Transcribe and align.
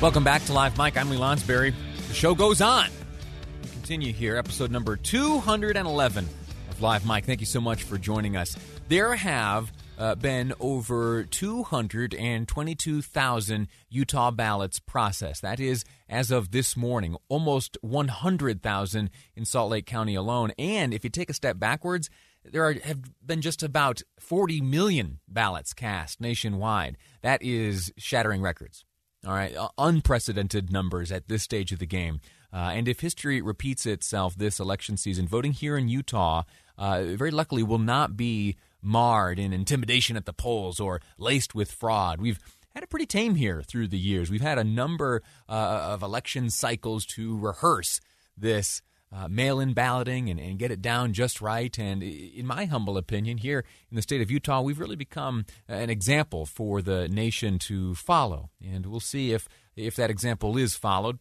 Welcome 0.00 0.24
back 0.24 0.42
to 0.46 0.54
Live 0.54 0.78
Mic. 0.78 0.96
I'm 0.96 1.10
Lee 1.10 1.18
Lonsberry. 1.18 1.74
The 2.08 2.14
show 2.14 2.34
goes 2.34 2.62
on. 2.62 2.88
We 3.62 3.68
continue 3.68 4.14
here, 4.14 4.38
episode 4.38 4.70
number 4.70 4.96
211 4.96 6.26
of 6.70 6.80
Live 6.80 7.06
Mic. 7.06 7.26
Thank 7.26 7.40
you 7.40 7.46
so 7.46 7.60
much 7.60 7.82
for 7.82 7.98
joining 7.98 8.34
us. 8.34 8.56
There 8.88 9.14
have 9.14 9.70
uh, 9.98 10.14
been 10.14 10.54
over 10.58 11.24
222,000 11.24 13.68
Utah 13.90 14.30
ballots 14.30 14.80
processed. 14.80 15.42
That 15.42 15.60
is, 15.60 15.84
as 16.08 16.30
of 16.30 16.50
this 16.50 16.78
morning, 16.78 17.18
almost 17.28 17.76
100,000 17.82 19.10
in 19.36 19.44
Salt 19.44 19.70
Lake 19.70 19.84
County 19.84 20.14
alone. 20.14 20.52
And 20.58 20.94
if 20.94 21.04
you 21.04 21.10
take 21.10 21.28
a 21.28 21.34
step 21.34 21.58
backwards, 21.58 22.08
there 22.42 22.64
are, 22.64 22.72
have 22.72 23.02
been 23.22 23.42
just 23.42 23.62
about 23.62 24.00
40 24.18 24.62
million 24.62 25.20
ballots 25.28 25.74
cast 25.74 26.22
nationwide. 26.22 26.96
That 27.20 27.42
is 27.42 27.92
shattering 27.98 28.40
records. 28.40 28.86
All 29.26 29.34
right, 29.34 29.54
unprecedented 29.76 30.72
numbers 30.72 31.12
at 31.12 31.28
this 31.28 31.42
stage 31.42 31.72
of 31.72 31.78
the 31.78 31.86
game. 31.86 32.20
Uh, 32.52 32.72
and 32.72 32.88
if 32.88 33.00
history 33.00 33.42
repeats 33.42 33.84
itself 33.84 34.34
this 34.34 34.58
election 34.58 34.96
season, 34.96 35.28
voting 35.28 35.52
here 35.52 35.76
in 35.76 35.88
Utah 35.88 36.44
uh, 36.78 37.02
very 37.04 37.30
luckily 37.30 37.62
will 37.62 37.78
not 37.78 38.16
be 38.16 38.56
marred 38.82 39.38
in 39.38 39.52
intimidation 39.52 40.16
at 40.16 40.24
the 40.24 40.32
polls 40.32 40.80
or 40.80 41.00
laced 41.18 41.54
with 41.54 41.70
fraud. 41.70 42.20
We've 42.20 42.40
had 42.74 42.82
it 42.82 42.88
pretty 42.88 43.06
tame 43.06 43.34
here 43.34 43.62
through 43.62 43.88
the 43.88 43.98
years. 43.98 44.30
We've 44.30 44.40
had 44.40 44.58
a 44.58 44.64
number 44.64 45.22
uh, 45.48 45.52
of 45.92 46.02
election 46.02 46.48
cycles 46.48 47.04
to 47.06 47.38
rehearse 47.38 48.00
this 48.36 48.80
uh, 49.12 49.28
mail 49.28 49.58
in 49.58 49.72
balloting 49.72 50.30
and, 50.30 50.38
and, 50.38 50.58
get 50.58 50.70
it 50.70 50.80
down 50.80 51.12
just 51.12 51.40
right. 51.40 51.76
And 51.78 52.02
in 52.02 52.46
my 52.46 52.66
humble 52.66 52.96
opinion, 52.96 53.38
here 53.38 53.64
in 53.90 53.96
the 53.96 54.02
state 54.02 54.20
of 54.20 54.30
Utah, 54.30 54.60
we've 54.60 54.78
really 54.78 54.96
become 54.96 55.46
an 55.68 55.90
example 55.90 56.46
for 56.46 56.80
the 56.80 57.08
nation 57.08 57.58
to 57.60 57.94
follow. 57.96 58.50
And 58.64 58.86
we'll 58.86 59.00
see 59.00 59.32
if, 59.32 59.48
if 59.74 59.96
that 59.96 60.10
example 60.10 60.56
is 60.56 60.76
followed. 60.76 61.18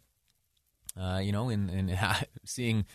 Uh, 1.00 1.20
you 1.24 1.32
know, 1.32 1.50
in, 1.50 1.70
in 1.70 1.98
seeing 2.46 2.86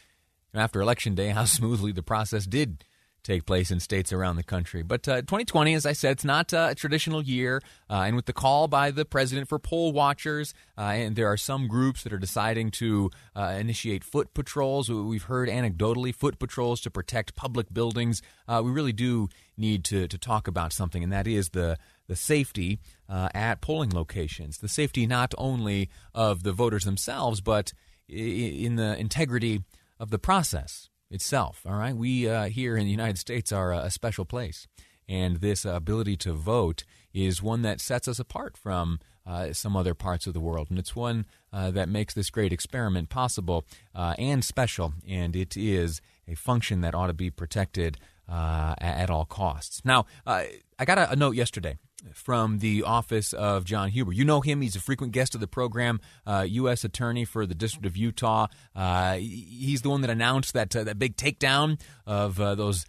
after 0.55 0.81
Election 0.81 1.15
Day 1.15 1.31
how 1.31 1.45
smoothly 1.45 1.93
the 1.93 2.03
process 2.03 2.47
did 2.47 2.85
take 3.25 3.47
place 3.47 3.71
in 3.71 3.81
states 3.81 4.13
around 4.13 4.37
the 4.37 4.43
country. 4.43 4.83
But 4.83 5.09
uh, 5.09 5.23
2020, 5.23 5.75
as 5.75 5.87
I 5.87 5.95
said, 5.95 6.13
it's 6.13 6.25
not 6.25 6.53
uh, 6.53 6.69
a 6.71 6.75
traditional 6.75 7.23
year. 7.23 7.61
Uh, 7.91 8.05
and 8.07 8.15
with 8.15 8.27
the 8.27 8.33
call 8.33 8.69
by 8.69 8.91
the 8.91 9.05
president 9.05 9.49
for 9.49 9.59
poll 9.59 9.93
watchers, 9.93 10.55
uh, 10.79 10.83
and 10.83 11.17
there 11.17 11.27
are 11.27 11.37
some 11.37 11.67
groups 11.67 12.05
that 12.05 12.13
are 12.13 12.19
deciding 12.19 12.71
to 12.73 13.11
uh, 13.35 13.57
initiate 13.59 14.05
foot 14.05 14.35
patrols. 14.35 14.89
We've 14.91 15.25
heard 15.25 15.49
anecdotally 15.49 16.15
foot 16.15 16.39
patrols 16.39 16.81
to 16.83 16.91
protect 16.91 17.35
public 17.35 17.73
buildings. 17.73 18.23
Uh, 18.47 18.63
we 18.65 18.71
really 18.71 18.93
do 18.93 19.29
need 19.57 19.85
to, 19.85 20.07
to 20.07 20.19
talk 20.19 20.47
about 20.47 20.73
something, 20.73 21.03
and 21.03 21.13
that 21.13 21.27
is 21.27 21.51
the 21.51 21.79
the 22.07 22.17
safety 22.17 22.81
at 23.09 23.63
polling 23.63 23.89
locations. 23.89 24.59
The 24.59 24.69
safety 24.69 25.07
not 25.07 25.33
only 25.39 25.89
of 26.15 26.43
the 26.43 26.53
voters 26.53 26.85
themselves, 26.85 27.41
but 27.41 27.73
in 28.11 28.77
the 28.77 28.95
integrity 28.99 29.63
of 29.99 30.11
the 30.11 30.19
process 30.19 30.91
itself. 31.15 31.63
All 31.65 31.77
right, 31.77 31.97
we 31.97 32.29
uh, 32.29 32.45
here 32.45 32.77
in 32.77 32.85
the 32.85 32.91
United 32.91 33.19
States 33.19 33.53
are 33.53 33.73
a, 33.73 33.91
special 33.91 34.25
place, 34.25 34.67
and 35.09 35.37
this 35.37 35.65
ability 35.65 36.17
to 36.19 36.33
vote 36.33 36.85
is 37.13 37.43
one 37.43 37.63
that 37.63 37.81
sets 37.81 38.09
us 38.09 38.19
apart 38.19 38.57
from 38.57 38.99
uh, 39.27 39.53
some 39.53 39.77
other 39.77 39.95
parts 39.95 40.27
of 40.27 40.35
the 40.35 40.41
world, 40.41 40.67
and 40.69 40.79
it's 40.79 40.97
one 40.97 41.25
uh, 41.53 41.71
that 41.71 41.89
makes 41.89 42.13
this 42.13 42.31
great 42.31 42.53
experiment 42.53 43.09
possible 43.09 43.65
uh, 43.95 44.15
and 44.19 44.45
special. 44.45 44.93
And 45.09 45.35
it 45.37 45.57
is 45.57 46.03
a 46.29 46.35
function 46.35 46.81
that 46.81 46.95
ought 46.95 47.07
to 47.07 47.15
be 47.15 47.31
protected 47.31 47.99
uh, 48.29 48.75
at 48.79 49.11
all 49.11 49.25
costs. 49.25 49.83
Now, 49.85 50.07
uh, 50.27 50.45
I 50.79 50.85
got 50.85 50.99
a, 50.99 51.13
a 51.13 51.17
note 51.17 51.37
yesterday 51.37 51.79
from 52.13 52.59
the 52.59 52.83
office 52.83 53.33
of 53.33 53.65
John 53.65 53.89
Huber. 53.89 54.13
You 54.13 54.25
know 54.25 54.41
him; 54.41 54.61
he's 54.61 54.77
a 54.77 54.81
frequent 54.81 55.13
guest 55.13 55.35
of 55.35 55.41
the 55.41 55.47
program, 55.47 56.01
uh, 56.27 56.47
U.S. 56.49 56.85
Attorney 56.85 57.25
for 57.25 57.47
the 57.47 57.55
District 57.55 57.87
of 57.87 57.97
Utah. 57.97 58.49
Uh, 58.75 59.15
he's 59.15 59.83
the 59.83 59.91
one 59.91 60.01
that 60.03 60.11
announced 60.11 60.55
that 60.55 60.75
uh, 60.75 60.85
that 60.85 60.99
big 60.99 61.17
takedown 61.17 61.81
of 62.07 62.41
uh, 62.41 62.55
those. 62.55 62.87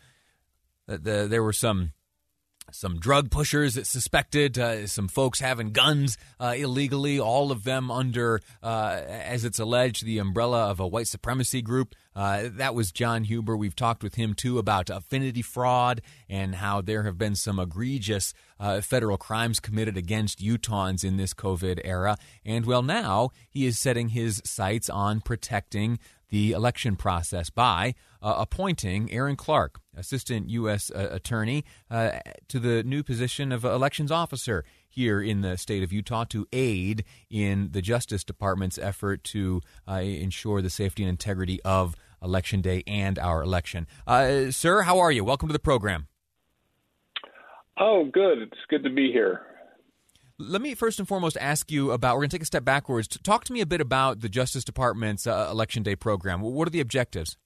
The, 0.87 1.27
there 1.27 1.41
were 1.41 1.53
some 1.53 1.93
some 2.75 2.99
drug 2.99 3.31
pushers 3.31 3.77
it's 3.77 3.89
suspected, 3.89 4.59
uh, 4.59 4.85
some 4.87 5.07
folks 5.07 5.39
having 5.39 5.71
guns 5.71 6.17
uh, 6.39 6.53
illegally, 6.55 7.19
all 7.19 7.51
of 7.51 7.63
them 7.63 7.89
under, 7.89 8.41
uh, 8.61 9.01
as 9.07 9.45
it's 9.45 9.59
alleged, 9.59 10.05
the 10.05 10.17
umbrella 10.17 10.69
of 10.69 10.79
a 10.79 10.87
white 10.87 11.07
supremacy 11.07 11.61
group. 11.61 11.95
Uh, 12.15 12.49
that 12.53 12.73
was 12.73 12.91
John 12.91 13.25
Huber. 13.25 13.57
We've 13.57 13.75
talked 13.75 14.01
with 14.01 14.15
him 14.15 14.33
too 14.33 14.57
about 14.57 14.89
affinity 14.89 15.41
fraud 15.41 16.01
and 16.29 16.55
how 16.55 16.81
there 16.81 17.03
have 17.03 17.17
been 17.17 17.35
some 17.35 17.59
egregious 17.59 18.33
uh, 18.59 18.79
federal 18.81 19.17
crimes 19.17 19.59
committed 19.59 19.97
against 19.97 20.39
Utahns 20.39 21.03
in 21.03 21.17
this 21.17 21.33
COVID 21.33 21.81
era. 21.83 22.17
And 22.45 22.65
well, 22.65 22.81
now 22.81 23.31
he 23.49 23.65
is 23.65 23.77
setting 23.77 24.09
his 24.09 24.41
sights 24.45 24.89
on 24.89 25.19
protecting 25.19 25.99
the 26.29 26.51
election 26.51 26.95
process 26.95 27.49
by 27.49 27.95
uh, 28.21 28.35
appointing 28.37 29.11
Aaron 29.11 29.35
Clark, 29.35 29.79
Assistant 29.95 30.49
U.S. 30.49 30.91
Uh, 30.93 31.09
Attorney, 31.11 31.63
uh, 31.89 32.19
to 32.47 32.59
the 32.59 32.83
new 32.83 33.03
position 33.03 33.51
of 33.51 33.63
Elections 33.63 34.11
Officer 34.11 34.63
here 34.87 35.21
in 35.21 35.41
the 35.41 35.57
state 35.57 35.83
of 35.83 35.93
Utah 35.93 36.23
to 36.25 36.47
aid 36.51 37.03
in 37.29 37.69
the 37.71 37.81
Justice 37.81 38.23
Department's 38.23 38.77
effort 38.77 39.23
to 39.25 39.61
uh, 39.87 39.95
ensure 39.95 40.61
the 40.61 40.69
safety 40.69 41.03
and 41.03 41.09
integrity 41.09 41.61
of 41.63 41.95
Election 42.21 42.61
Day 42.61 42.83
and 42.87 43.19
our 43.19 43.43
election. 43.43 43.87
Uh, 44.07 44.51
sir, 44.51 44.81
how 44.83 44.99
are 44.99 45.11
you? 45.11 45.23
Welcome 45.23 45.49
to 45.49 45.53
the 45.53 45.59
program. 45.59 46.07
Oh, 47.77 48.05
good. 48.11 48.39
It's 48.39 48.61
good 48.69 48.83
to 48.83 48.89
be 48.89 49.11
here. 49.11 49.41
Let 50.37 50.61
me 50.61 50.75
first 50.75 50.99
and 50.99 51.07
foremost 51.07 51.37
ask 51.39 51.71
you 51.71 51.91
about. 51.91 52.15
We're 52.15 52.23
going 52.23 52.29
to 52.31 52.35
take 52.35 52.43
a 52.43 52.45
step 52.45 52.65
backwards. 52.65 53.07
Talk 53.07 53.45
to 53.45 53.53
me 53.53 53.61
a 53.61 53.65
bit 53.65 53.79
about 53.79 54.19
the 54.19 54.27
Justice 54.27 54.65
Department's 54.65 55.25
uh, 55.25 55.47
Election 55.49 55.81
Day 55.81 55.95
program. 55.95 56.41
What 56.41 56.67
are 56.67 56.71
the 56.71 56.81
objectives? 56.81 57.37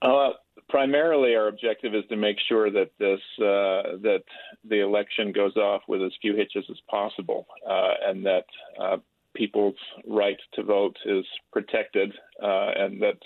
Uh, 0.00 0.30
primarily, 0.70 1.34
our 1.34 1.48
objective 1.48 1.94
is 1.94 2.04
to 2.08 2.16
make 2.16 2.36
sure 2.48 2.70
that 2.70 2.92
this 2.98 3.20
uh, 3.38 3.98
that 4.00 4.22
the 4.64 4.80
election 4.80 5.32
goes 5.32 5.54
off 5.56 5.82
with 5.86 6.02
as 6.02 6.12
few 6.22 6.34
hitches 6.34 6.64
as 6.70 6.78
possible, 6.88 7.46
uh, 7.68 7.92
and 8.06 8.24
that 8.24 8.46
uh, 8.80 8.96
people's 9.36 9.76
right 10.08 10.38
to 10.54 10.62
vote 10.62 10.96
is 11.04 11.26
protected, 11.52 12.10
uh, 12.42 12.70
and 12.78 13.02
that 13.02 13.18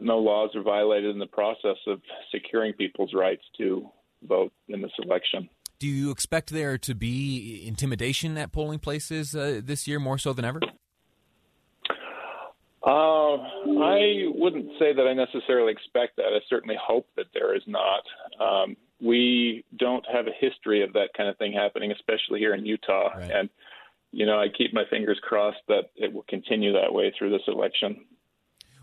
no 0.00 0.18
laws 0.18 0.50
are 0.56 0.62
violated 0.62 1.10
in 1.10 1.20
the 1.20 1.26
process 1.26 1.76
of 1.86 2.00
securing 2.32 2.72
people's 2.72 3.14
rights 3.14 3.44
to 3.56 3.88
vote 4.24 4.52
in 4.68 4.82
this 4.82 4.90
election. 4.98 5.48
Do 5.80 5.88
you 5.88 6.10
expect 6.10 6.50
there 6.50 6.76
to 6.76 6.94
be 6.94 7.64
intimidation 7.66 8.36
at 8.36 8.52
polling 8.52 8.80
places 8.80 9.34
uh, 9.34 9.62
this 9.64 9.88
year 9.88 9.98
more 9.98 10.18
so 10.18 10.34
than 10.34 10.44
ever? 10.44 10.60
Uh, 12.86 13.36
I 13.36 14.26
wouldn't 14.34 14.72
say 14.78 14.92
that 14.92 15.06
I 15.06 15.14
necessarily 15.14 15.72
expect 15.72 16.16
that. 16.16 16.26
I 16.26 16.40
certainly 16.50 16.76
hope 16.78 17.06
that 17.16 17.26
there 17.32 17.56
is 17.56 17.62
not. 17.66 18.02
Um, 18.38 18.76
we 19.00 19.64
don't 19.78 20.04
have 20.12 20.26
a 20.26 20.32
history 20.38 20.84
of 20.84 20.92
that 20.92 21.14
kind 21.16 21.30
of 21.30 21.38
thing 21.38 21.54
happening, 21.54 21.92
especially 21.92 22.40
here 22.40 22.54
in 22.54 22.66
Utah. 22.66 23.08
Right. 23.16 23.30
And, 23.30 23.48
you 24.12 24.26
know, 24.26 24.38
I 24.38 24.48
keep 24.48 24.74
my 24.74 24.84
fingers 24.90 25.18
crossed 25.22 25.62
that 25.68 25.90
it 25.96 26.12
will 26.12 26.26
continue 26.28 26.74
that 26.74 26.92
way 26.92 27.10
through 27.18 27.30
this 27.30 27.48
election. 27.48 28.04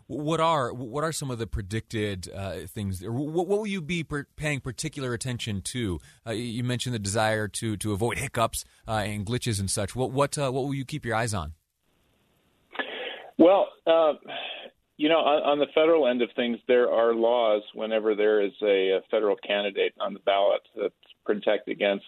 What 0.08 0.40
are 0.40 0.74
what 0.74 1.04
are 1.04 1.12
some 1.12 1.30
of 1.30 1.38
the 1.38 1.48
predicted 1.48 2.30
uh, 2.34 2.60
things? 2.68 3.02
What, 3.04 3.46
what, 3.46 3.48
will 3.48 3.68
you 3.68 3.82
be 3.82 4.06
per- 4.06 4.28
paying 4.38 4.62
particular 4.62 5.14
attention 5.14 5.62
to? 5.64 6.00
Uh, 6.26 6.32
you 6.32 6.64
mentioned 6.64 6.96
the 6.96 7.00
desire 7.00 7.50
to 7.50 7.76
to 7.78 7.92
avoid 7.92 8.18
hiccups 8.18 8.64
uh, 8.88 8.92
and 8.92 9.26
glitches 9.26 9.60
and 9.60 9.70
such. 9.70 9.96
What 9.96 10.12
what 10.12 10.38
uh, 10.38 10.50
what 10.52 10.64
will 10.64 10.74
you 10.74 10.86
keep 10.86 11.06
your 11.06 11.16
eyes 11.16 11.34
on? 11.34 11.54
Well, 13.38 13.68
uh, 13.86 14.14
you 14.96 15.10
know, 15.10 15.20
on, 15.20 15.44
on, 15.44 15.60
the 15.60 15.68
federal 15.76 16.08
end 16.08 16.22
of 16.24 16.30
things, 16.36 16.58
there 16.68 16.90
are 16.90 17.14
laws 17.14 17.62
whenever 17.76 18.16
there 18.16 18.42
is 18.42 18.54
a, 18.64 18.98
a 18.98 19.02
federal 19.12 19.36
candidate 19.36 19.94
on 20.00 20.14
the 20.14 20.20
ballot 20.22 20.62
that 20.76 20.92
protect 21.24 21.68
against 21.68 22.06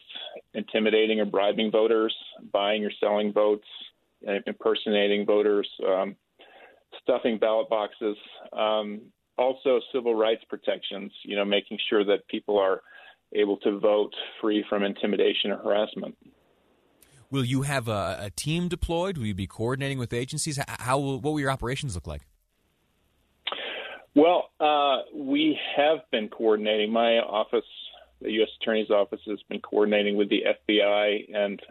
intimidating 0.56 1.20
or 1.20 1.26
bribing 1.26 1.70
voters, 1.70 2.16
buying 2.52 2.84
or 2.84 2.92
selling 3.00 3.32
votes, 3.32 3.68
impersonating 4.48 5.26
voters. 5.26 5.70
Um, 5.88 6.16
stuffing 7.02 7.38
ballot 7.38 7.70
boxes. 7.70 8.18
Um, 8.54 9.02
also, 9.38 9.80
civil 9.94 10.16
rights 10.16 10.44
protections. 10.50 11.12
You 11.24 11.36
know, 11.36 11.46
making 11.46 11.78
sure 11.90 12.04
that 12.06 12.28
people 12.28 12.58
are 12.58 12.82
able 13.34 13.58
to 13.58 13.80
vote 13.80 14.14
free 14.42 14.66
from 14.70 14.84
intimidation 14.84 15.52
or 15.52 15.58
harassment. 15.58 16.18
Will 17.32 17.46
you 17.46 17.62
have 17.62 17.88
a, 17.88 18.18
a 18.22 18.30
team 18.32 18.68
deployed? 18.68 19.18
Will 19.18 19.28
you 19.28 19.36
be 19.36 19.48
coordinating 19.48 20.00
with 20.00 20.14
agencies? 20.14 20.60
How 20.68 20.98
will, 20.98 21.20
what 21.20 21.32
will 21.34 21.40
your 21.40 21.52
operations 21.52 21.94
look 21.94 22.08
like? 22.08 22.22
Well, 24.16 24.50
uh, 24.60 25.04
we 25.16 25.58
have 25.78 26.00
been 26.12 26.30
coordinating. 26.30 26.92
My 26.92 27.20
office, 27.20 27.66
the 28.22 28.32
U.S. 28.32 28.50
Attorney's 28.62 28.90
Office, 28.90 29.22
has 29.28 29.40
been 29.48 29.62
coordinating 29.62 30.18
with 30.18 30.30
the 30.30 30.42
FBI 30.70 31.36
and 31.36 31.62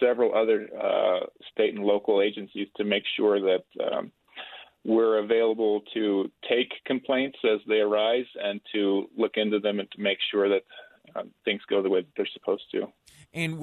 several 0.00 0.34
other 0.34 0.68
uh, 0.76 1.26
state 1.52 1.74
and 1.74 1.84
local 1.84 2.20
agencies 2.20 2.68
to 2.76 2.84
make 2.84 3.04
sure 3.16 3.40
that 3.40 3.64
um, 3.92 4.10
we're 4.84 5.18
available 5.18 5.82
to 5.94 6.30
take 6.48 6.70
complaints 6.84 7.38
as 7.44 7.60
they 7.66 7.76
arise 7.76 8.26
and 8.42 8.60
to 8.74 9.06
look 9.16 9.32
into 9.36 9.58
them 9.58 9.80
and 9.80 9.90
to 9.92 10.00
make 10.00 10.18
sure 10.30 10.48
that 10.48 10.62
uh, 11.16 11.22
things 11.44 11.62
go 11.68 11.82
the 11.82 11.88
way 11.88 12.00
that 12.00 12.10
they're 12.16 12.28
supposed 12.32 12.64
to. 12.72 12.86
And 13.32 13.60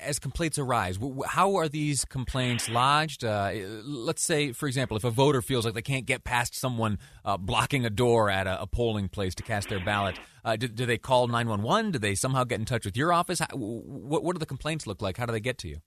as 0.00 0.18
complaints 0.18 0.58
arise, 0.58 0.98
how 1.26 1.56
are 1.56 1.68
these 1.68 2.04
complaints 2.06 2.70
lodged? 2.70 3.24
Uh, 3.24 3.52
let's 3.84 4.22
say, 4.22 4.52
for 4.52 4.66
example, 4.66 4.96
if 4.96 5.04
a 5.04 5.10
voter 5.10 5.42
feels 5.42 5.66
like 5.66 5.74
they 5.74 5.82
can't 5.82 6.06
get 6.06 6.24
past 6.24 6.54
someone 6.54 6.98
uh, 7.24 7.36
blocking 7.36 7.84
a 7.84 7.90
door 7.90 8.30
at 8.30 8.46
a, 8.46 8.62
a, 8.62 8.66
polling 8.66 9.10
place 9.10 9.34
to 9.34 9.42
cast 9.42 9.68
their 9.68 9.84
ballot, 9.84 10.18
uh, 10.46 10.56
do, 10.56 10.66
do, 10.66 10.86
they 10.86 10.96
call 10.96 11.28
911? 11.28 11.90
Do 11.90 11.98
they 11.98 12.14
somehow 12.14 12.44
get 12.44 12.58
in 12.58 12.64
touch 12.64 12.86
with 12.86 12.96
your 12.96 13.12
office? 13.12 13.40
How, 13.40 13.48
what, 13.54 14.24
what 14.24 14.34
do 14.34 14.38
the 14.38 14.46
complaints 14.46 14.86
look 14.86 15.02
like? 15.02 15.18
How 15.18 15.26
do 15.26 15.32
they 15.32 15.40
get 15.40 15.58
to 15.58 15.68
you? 15.68 15.78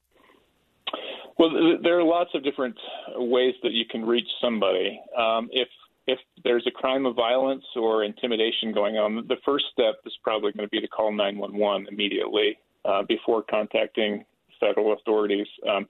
Well, 1.38 1.78
there 1.84 2.00
are 2.00 2.04
lots 2.04 2.30
of 2.34 2.44
different 2.44 2.78
ways 3.16 3.56
that 3.64 3.74
you 3.74 3.86
can 3.90 4.06
reach 4.06 4.28
somebody. 4.42 5.00
Um, 5.18 5.50
if 5.52 5.68
if 6.08 6.20
there's 6.44 6.66
a 6.68 6.72
crime 6.72 7.06
of 7.08 7.16
violence 7.16 7.64
or 7.76 8.04
intimidation 8.04 8.72
going 8.72 8.96
on, 8.96 9.26
the 9.28 9.38
first 9.44 9.66
step 9.72 9.96
is 10.06 10.14
probably 10.24 10.52
going 10.52 10.68
to 10.68 10.70
be 10.70 10.80
to 10.80 10.88
call 10.88 11.12
911 11.12 11.88
immediately 11.92 12.60
uh, 12.86 13.02
before 13.08 13.44
contacting 13.50 14.24
federal 14.60 14.94
authorities. 14.94 15.48
Um, 15.68 15.88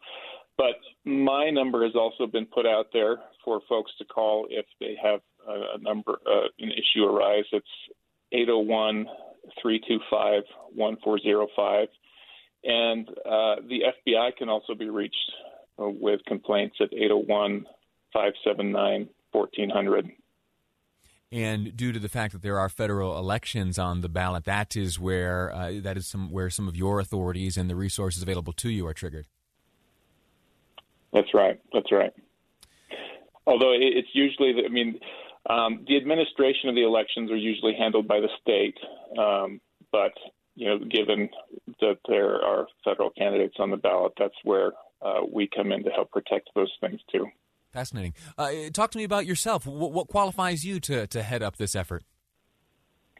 but 0.58 0.76
my 1.04 1.50
number 1.50 1.84
has 1.84 1.96
also 1.96 2.28
been 2.28 2.46
put 2.46 2.66
out 2.66 2.88
there 2.94 3.18
for 3.44 3.60
folks 3.68 3.92
to 3.98 4.06
call 4.06 4.48
if 4.50 4.66
they 4.80 4.96
have 5.04 5.20
a, 5.48 5.76
a 5.76 5.82
number, 5.82 6.14
uh, 6.26 6.48
an 6.60 6.72
issue 6.72 7.04
arise. 7.04 7.44
It's 7.52 7.68
801 8.32 9.06
325 9.62 10.44
1405. 10.76 11.88
And 12.66 13.08
uh, 13.10 13.56
the 13.68 13.84
FBI 14.08 14.36
can 14.38 14.50
also 14.50 14.74
be 14.74 14.90
reached 14.90 15.32
uh, 15.80 15.88
with 15.88 16.22
complaints 16.26 16.78
at 16.82 16.94
801 16.94 17.66
579 18.12 19.10
1400. 19.32 20.12
And 21.32 21.76
due 21.76 21.92
to 21.92 22.00
the 22.00 22.08
fact 22.08 22.34
that 22.34 22.42
there 22.42 22.60
are 22.60 22.70
federal 22.70 23.18
elections 23.18 23.78
on 23.78 24.02
the 24.02 24.10
ballot, 24.10 24.46
that 24.46 24.76
is 24.76 25.00
where 25.00 25.54
uh, 25.54 25.74
that 25.82 25.98
is 25.98 26.08
some 26.08 26.32
where 26.32 26.50
some 26.50 26.68
of 26.68 26.76
your 26.76 27.00
authorities 27.00 27.58
and 27.58 27.70
the 27.70 27.76
resources 27.76 28.24
available 28.24 28.54
to 28.54 28.70
you 28.70 28.88
are 28.88 28.94
triggered. 28.94 29.26
That's 31.12 31.34
right. 31.34 31.60
That's 31.74 31.92
right. 31.92 32.14
Although 33.48 33.74
it's 33.78 34.10
usually, 34.14 34.54
I 34.66 34.70
mean, 34.70 35.00
um, 35.50 35.86
the 35.88 35.98
administration 35.98 36.70
of 36.70 36.76
the 36.76 36.84
elections 36.84 37.32
are 37.32 37.38
usually 37.38 37.74
handled 37.78 38.08
by 38.08 38.20
the 38.20 38.30
state, 38.42 38.78
um, 39.18 39.62
but 39.92 40.14
you 40.56 40.68
know, 40.68 40.80
given 40.80 41.30
that 41.82 41.98
there 42.08 42.42
are 42.44 42.68
federal 42.84 43.10
candidates 43.12 43.56
on 43.60 43.72
the 43.72 43.78
ballot, 43.78 44.14
that's 44.18 44.36
where 44.44 44.72
uh, 45.02 45.22
we 45.32 45.50
come 45.56 45.72
in 45.72 45.84
to 45.84 45.90
help 45.92 46.12
protect 46.12 46.50
those 46.56 46.72
things 46.82 47.00
too. 47.12 47.28
Fascinating. 47.72 48.14
Uh, 48.38 48.52
talk 48.72 48.92
to 48.92 48.98
me 48.98 49.04
about 49.04 49.26
yourself. 49.26 49.68
What, 49.68 49.92
what, 49.92 50.08
qualifies 50.08 50.64
you 50.64 50.80
to, 50.82 51.08
to 51.08 51.22
head 51.22 51.44
up 51.44 51.58
this 51.58 51.76
effort? 51.76 52.04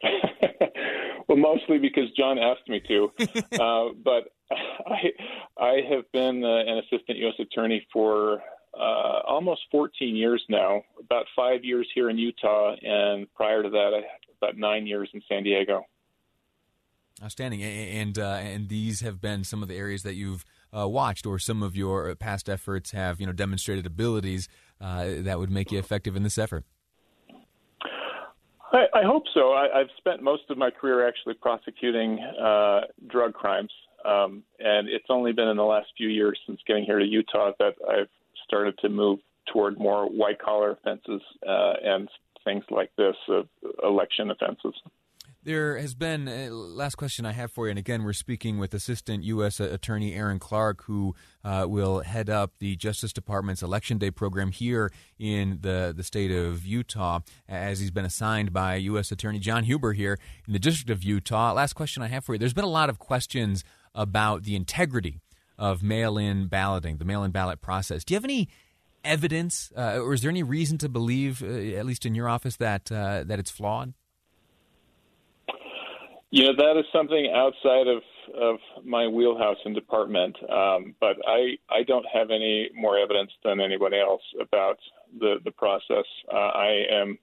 well, 1.28 1.36
mostly 1.36 1.78
because 1.78 2.10
John 2.16 2.38
asked 2.38 2.66
me 2.66 2.80
to. 2.88 3.12
uh, 3.60 3.92
but 4.02 4.32
I, 4.50 5.12
I 5.58 5.80
have 5.90 6.10
been 6.12 6.42
uh, 6.42 6.70
an 6.72 6.78
assistant 6.78 7.18
U.S. 7.18 7.34
attorney 7.38 7.86
for 7.92 8.40
uh, 8.74 9.20
almost 9.26 9.60
14 9.70 10.16
years 10.16 10.42
now, 10.48 10.82
about 10.98 11.26
five 11.34 11.62
years 11.62 11.86
here 11.94 12.08
in 12.08 12.16
Utah, 12.16 12.76
and 12.80 13.32
prior 13.34 13.62
to 13.62 13.68
that, 13.68 14.00
about 14.40 14.56
nine 14.56 14.86
years 14.86 15.08
in 15.12 15.22
San 15.28 15.42
Diego. 15.42 15.84
Outstanding. 17.22 17.62
And, 17.62 18.18
uh, 18.18 18.38
and 18.42 18.68
these 18.68 19.00
have 19.00 19.20
been 19.20 19.42
some 19.42 19.62
of 19.62 19.68
the 19.68 19.76
areas 19.76 20.02
that 20.02 20.14
you've 20.14 20.44
uh, 20.76 20.86
watched, 20.86 21.26
or 21.26 21.38
some 21.38 21.62
of 21.62 21.76
your 21.76 22.14
past 22.16 22.48
efforts 22.48 22.90
have 22.90 23.20
you 23.20 23.26
know 23.26 23.32
demonstrated 23.32 23.86
abilities 23.86 24.48
uh, 24.80 25.06
that 25.18 25.38
would 25.38 25.50
make 25.50 25.72
you 25.72 25.78
effective 25.78 26.16
in 26.16 26.22
this 26.22 26.36
effort? 26.38 26.64
I, 28.72 28.86
I 28.92 29.02
hope 29.04 29.24
so. 29.32 29.52
I, 29.52 29.78
have 29.78 29.88
spent 29.96 30.22
most 30.22 30.42
of 30.50 30.58
my 30.58 30.70
career 30.70 31.06
actually 31.06 31.34
prosecuting 31.34 32.18
uh, 32.18 32.82
drug 33.06 33.32
crimes, 33.32 33.70
um, 34.04 34.42
and 34.58 34.88
it's 34.88 35.06
only 35.08 35.32
been 35.32 35.48
in 35.48 35.56
the 35.56 35.64
last 35.64 35.86
few 35.96 36.08
years 36.08 36.38
since 36.46 36.60
getting 36.66 36.84
here 36.84 36.98
to 36.98 37.04
Utah 37.04 37.52
that 37.58 37.74
I've 37.88 38.08
started 38.44 38.76
to 38.78 38.88
move 38.88 39.20
toward 39.52 39.78
more 39.78 40.06
white 40.06 40.38
collar 40.38 40.72
offenses 40.72 41.22
uh, 41.48 41.74
and 41.82 42.08
things 42.44 42.64
like 42.70 42.90
this, 42.96 43.16
uh, 43.28 43.42
election 43.82 44.30
offenses. 44.30 44.74
There 45.46 45.78
has 45.78 45.94
been 45.94 46.26
a 46.26 46.50
last 46.50 46.96
question 46.96 47.24
I 47.24 47.30
have 47.30 47.52
for 47.52 47.66
you, 47.66 47.70
and 47.70 47.78
again, 47.78 48.02
we're 48.02 48.14
speaking 48.14 48.58
with 48.58 48.74
Assistant 48.74 49.22
U.S. 49.22 49.60
Attorney 49.60 50.12
Aaron 50.12 50.40
Clark, 50.40 50.82
who 50.86 51.14
uh, 51.44 51.66
will 51.68 52.00
head 52.00 52.28
up 52.28 52.54
the 52.58 52.74
Justice 52.74 53.12
Department's 53.12 53.62
Election 53.62 53.96
Day 53.96 54.10
program 54.10 54.50
here 54.50 54.90
in 55.20 55.58
the 55.60 55.94
the 55.96 56.02
state 56.02 56.32
of 56.32 56.66
Utah, 56.66 57.20
as 57.48 57.78
he's 57.78 57.92
been 57.92 58.04
assigned 58.04 58.52
by 58.52 58.74
U.S. 58.74 59.12
Attorney 59.12 59.38
John 59.38 59.62
Huber 59.62 59.92
here 59.92 60.18
in 60.48 60.52
the 60.52 60.58
District 60.58 60.90
of 60.90 61.04
Utah. 61.04 61.52
Last 61.52 61.74
question 61.74 62.02
I 62.02 62.08
have 62.08 62.24
for 62.24 62.34
you: 62.34 62.40
There's 62.40 62.52
been 62.52 62.64
a 62.64 62.66
lot 62.66 62.90
of 62.90 62.98
questions 62.98 63.62
about 63.94 64.42
the 64.42 64.56
integrity 64.56 65.20
of 65.56 65.80
mail-in 65.80 66.48
balloting, 66.48 66.96
the 66.96 67.04
mail-in 67.04 67.30
ballot 67.30 67.60
process. 67.60 68.02
Do 68.02 68.14
you 68.14 68.16
have 68.16 68.24
any 68.24 68.48
evidence, 69.04 69.70
uh, 69.76 70.00
or 70.00 70.12
is 70.12 70.22
there 70.22 70.30
any 70.30 70.42
reason 70.42 70.76
to 70.78 70.88
believe, 70.88 71.40
uh, 71.40 71.46
at 71.46 71.86
least 71.86 72.04
in 72.04 72.16
your 72.16 72.28
office, 72.28 72.56
that 72.56 72.90
uh, 72.90 73.22
that 73.22 73.38
it's 73.38 73.52
flawed? 73.52 73.94
You 76.30 76.44
know, 76.44 76.56
that 76.56 76.78
is 76.78 76.84
something 76.92 77.30
outside 77.34 77.86
of, 77.86 78.02
of 78.38 78.56
my 78.84 79.06
wheelhouse 79.06 79.58
and 79.64 79.74
department, 79.74 80.36
um, 80.50 80.94
but 81.00 81.16
I, 81.26 81.56
I 81.70 81.84
don't 81.86 82.06
have 82.12 82.30
any 82.30 82.68
more 82.74 82.98
evidence 82.98 83.30
than 83.44 83.60
anybody 83.60 83.98
else 83.98 84.22
about 84.40 84.78
the, 85.20 85.36
the 85.44 85.52
process. 85.52 86.04
Uh, 86.32 86.36
I 86.36 86.84
am 86.90 87.18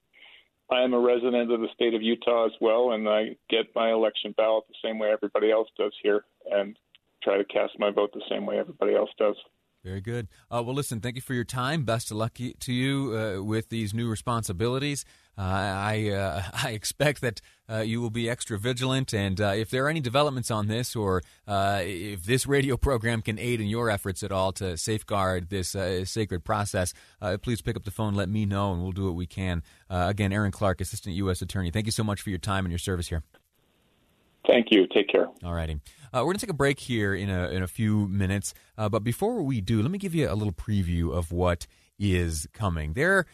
I 0.71 0.81
am 0.81 0.93
a 0.93 0.99
resident 0.99 1.51
of 1.51 1.59
the 1.59 1.67
state 1.75 1.93
of 1.93 2.01
Utah 2.01 2.45
as 2.45 2.53
well, 2.61 2.93
and 2.93 3.07
I 3.07 3.35
get 3.49 3.75
my 3.75 3.91
election 3.91 4.33
ballot 4.37 4.63
the 4.69 4.87
same 4.87 4.97
way 4.97 5.11
everybody 5.11 5.51
else 5.51 5.67
does 5.77 5.93
here, 6.01 6.23
and 6.49 6.75
try 7.21 7.37
to 7.37 7.43
cast 7.43 7.77
my 7.77 7.91
vote 7.91 8.11
the 8.13 8.23
same 8.29 8.45
way 8.45 8.57
everybody 8.57 8.95
else 8.95 9.09
does. 9.19 9.35
Very 9.83 9.99
good. 9.99 10.29
Uh, 10.49 10.63
well, 10.63 10.73
listen, 10.73 11.01
thank 11.01 11.15
you 11.17 11.21
for 11.21 11.33
your 11.33 11.43
time. 11.43 11.83
Best 11.83 12.09
of 12.09 12.15
luck 12.15 12.35
to 12.35 12.73
you 12.73 13.17
uh, 13.17 13.43
with 13.43 13.67
these 13.67 13.93
new 13.93 14.09
responsibilities. 14.09 15.03
Uh, 15.37 15.41
I 15.41 16.09
uh, 16.09 16.43
I 16.63 16.71
expect 16.71 17.19
that 17.19 17.41
uh, 17.69 17.79
you 17.79 17.99
will 17.99 18.09
be 18.09 18.29
extra 18.29 18.57
vigilant, 18.57 19.13
and 19.13 19.41
uh, 19.41 19.47
if 19.47 19.69
there 19.71 19.85
are 19.85 19.89
any 19.89 19.99
developments 19.99 20.49
on 20.49 20.67
this, 20.67 20.95
or 20.95 21.21
if 21.45 22.23
this 22.23 22.47
radio 22.47 22.77
program 22.77 23.21
can 23.21 23.37
aid 23.37 23.59
in 23.59 23.67
your 23.67 23.89
efforts 23.89 24.23
at 24.23 24.31
all 24.31 24.53
to 24.53 24.77
safeguard 24.77 25.49
this 25.49 25.75
sacred 26.09 26.45
process, 26.45 26.93
please 27.41 27.61
pick 27.61 27.75
up 27.75 27.83
the 27.83 27.91
phone, 27.91 28.13
let 28.13 28.29
me 28.29 28.45
know, 28.45 28.71
and 28.71 28.81
we'll 28.81 28.93
do 28.93 29.05
what 29.05 29.15
we 29.15 29.27
can. 29.27 29.63
again, 29.89 30.31
Aaron 30.31 30.51
Clark, 30.51 30.79
Assistant 30.79 31.15
U.S. 31.15 31.41
Attorney. 31.41 31.71
Thank 31.71 31.87
you 31.87 31.91
so 31.91 32.05
much 32.05 32.21
for 32.21 32.29
your 32.29 32.39
time 32.39 32.65
and 32.65 32.71
your 32.71 32.79
service 32.79 33.09
here. 33.09 33.23
Thank 34.47 34.67
you. 34.71 34.87
Take 34.87 35.09
care. 35.09 35.27
All 35.43 35.53
righty. 35.53 35.79
Uh, 36.13 36.19
we're 36.19 36.25
going 36.25 36.35
to 36.35 36.45
take 36.45 36.49
a 36.49 36.53
break 36.53 36.79
here 36.79 37.15
in 37.15 37.29
a, 37.29 37.49
in 37.49 37.63
a 37.63 37.67
few 37.67 38.07
minutes. 38.07 38.53
Uh, 38.77 38.89
but 38.89 39.03
before 39.03 39.41
we 39.41 39.61
do, 39.61 39.81
let 39.81 39.91
me 39.91 39.97
give 39.97 40.13
you 40.13 40.29
a 40.29 40.35
little 40.35 40.53
preview 40.53 41.13
of 41.13 41.31
what 41.31 41.65
is 41.97 42.47
coming. 42.53 42.93
There 42.93 43.25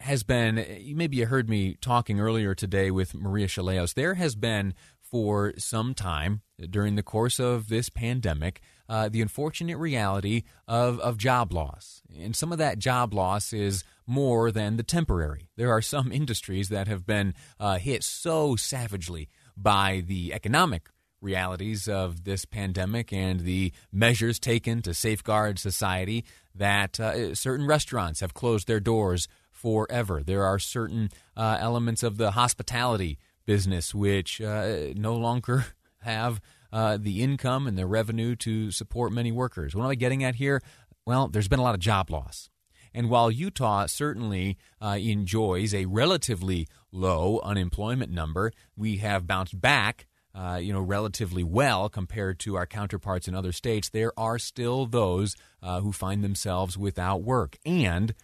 has 0.00 0.22
been, 0.22 0.54
maybe 0.94 1.16
you 1.16 1.26
heard 1.26 1.48
me 1.48 1.76
talking 1.80 2.20
earlier 2.20 2.54
today 2.54 2.90
with 2.90 3.14
Maria 3.14 3.46
Shilaos, 3.46 3.94
there 3.94 4.14
has 4.14 4.34
been 4.34 4.74
for 5.00 5.54
some 5.56 5.94
time 5.94 6.42
during 6.70 6.96
the 6.96 7.02
course 7.02 7.38
of 7.38 7.68
this 7.68 7.88
pandemic 7.88 8.60
uh, 8.88 9.08
the 9.08 9.22
unfortunate 9.22 9.78
reality 9.78 10.42
of, 10.68 10.98
of 11.00 11.16
job 11.16 11.52
loss. 11.52 12.02
And 12.18 12.36
some 12.36 12.52
of 12.52 12.58
that 12.58 12.78
job 12.78 13.14
loss 13.14 13.52
is 13.52 13.84
more 14.06 14.50
than 14.50 14.76
the 14.76 14.82
temporary. 14.82 15.48
There 15.56 15.70
are 15.70 15.82
some 15.82 16.12
industries 16.12 16.68
that 16.68 16.88
have 16.88 17.06
been 17.06 17.34
uh, 17.58 17.78
hit 17.78 18.04
so 18.04 18.56
savagely 18.56 19.28
by 19.56 20.02
the 20.06 20.32
economic 20.32 20.88
realities 21.20 21.88
of 21.88 22.24
this 22.24 22.44
pandemic 22.44 23.12
and 23.12 23.40
the 23.40 23.72
measures 23.90 24.38
taken 24.38 24.82
to 24.82 24.92
safeguard 24.92 25.58
society 25.58 26.24
that 26.54 27.00
uh, 27.00 27.34
certain 27.34 27.66
restaurants 27.66 28.20
have 28.20 28.34
closed 28.34 28.68
their 28.68 28.80
doors 28.80 29.26
forever. 29.50 30.22
There 30.22 30.44
are 30.44 30.58
certain 30.58 31.08
uh, 31.36 31.56
elements 31.58 32.02
of 32.02 32.18
the 32.18 32.32
hospitality 32.32 33.18
business 33.46 33.94
which 33.94 34.40
uh, 34.40 34.92
no 34.94 35.16
longer 35.16 35.66
have 36.02 36.40
uh, 36.72 36.98
the 37.00 37.22
income 37.22 37.66
and 37.66 37.78
the 37.78 37.86
revenue 37.86 38.36
to 38.36 38.70
support 38.70 39.12
many 39.12 39.32
workers. 39.32 39.74
What 39.74 39.84
am 39.84 39.90
I 39.90 39.94
getting 39.94 40.22
at 40.22 40.34
here? 40.36 40.60
Well, 41.06 41.28
there's 41.28 41.48
been 41.48 41.60
a 41.60 41.62
lot 41.62 41.74
of 41.74 41.80
job 41.80 42.10
loss. 42.10 42.50
And 42.94 43.10
while 43.10 43.30
Utah 43.30 43.86
certainly 43.86 44.56
uh, 44.80 44.98
enjoys 45.00 45.74
a 45.74 45.86
relatively 45.86 46.68
low 46.92 47.40
unemployment 47.42 48.12
number, 48.12 48.52
we 48.76 48.98
have 48.98 49.26
bounced 49.26 49.60
back. 49.60 50.06
Uh, 50.36 50.56
you 50.56 50.72
know, 50.72 50.80
relatively 50.80 51.44
well 51.44 51.88
compared 51.88 52.40
to 52.40 52.56
our 52.56 52.66
counterparts 52.66 53.28
in 53.28 53.36
other 53.36 53.52
states, 53.52 53.88
there 53.88 54.12
are 54.18 54.36
still 54.36 54.84
those 54.84 55.36
uh, 55.62 55.80
who 55.80 55.92
find 55.92 56.24
themselves 56.24 56.76
without 56.76 57.22
work. 57.22 57.56
And 57.64 58.14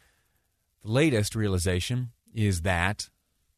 the 0.82 0.90
latest 0.90 1.36
realization 1.36 2.10
is 2.34 2.62
that 2.62 3.10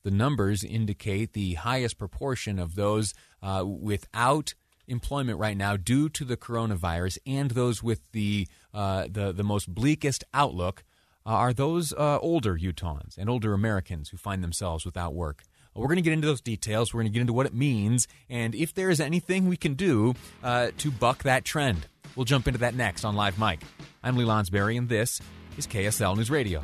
the 0.02 0.10
numbers 0.10 0.64
indicate 0.64 1.32
the 1.32 1.54
highest 1.54 1.96
proportion 1.96 2.58
of 2.58 2.74
those 2.74 3.14
uh, 3.42 3.64
without 3.66 4.52
employment 4.86 5.38
right 5.38 5.56
now 5.56 5.76
due 5.76 6.08
to 6.10 6.24
the 6.24 6.36
coronavirus 6.36 7.18
and 7.26 7.52
those 7.52 7.82
with 7.82 8.00
the, 8.12 8.46
uh, 8.74 9.06
the, 9.10 9.32
the 9.32 9.44
most 9.44 9.72
bleakest 9.72 10.24
outlook 10.34 10.84
uh, 11.26 11.30
are 11.30 11.52
those 11.52 11.92
uh, 11.92 12.18
older 12.20 12.58
Utahns 12.58 13.16
and 13.16 13.28
older 13.28 13.52
Americans 13.52 14.10
who 14.10 14.16
find 14.16 14.42
themselves 14.42 14.84
without 14.84 15.14
work. 15.14 15.42
We're 15.74 15.86
going 15.86 15.96
to 15.96 16.02
get 16.02 16.12
into 16.12 16.26
those 16.26 16.42
details. 16.42 16.92
We're 16.92 17.00
going 17.00 17.12
to 17.12 17.14
get 17.14 17.22
into 17.22 17.32
what 17.32 17.46
it 17.46 17.54
means 17.54 18.06
and 18.28 18.54
if 18.54 18.74
there 18.74 18.90
is 18.90 19.00
anything 19.00 19.48
we 19.48 19.56
can 19.56 19.74
do 19.74 20.14
uh, 20.42 20.70
to 20.78 20.90
buck 20.90 21.22
that 21.22 21.44
trend. 21.44 21.86
We'll 22.14 22.26
jump 22.26 22.46
into 22.46 22.58
that 22.60 22.74
next 22.74 23.04
on 23.04 23.16
Live 23.16 23.38
Mic. 23.38 23.60
I'm 24.02 24.16
Lee 24.16 24.24
Lonsberry, 24.24 24.76
and 24.76 24.88
this 24.88 25.20
is 25.56 25.66
KSL 25.66 26.16
News 26.16 26.30
Radio. 26.30 26.62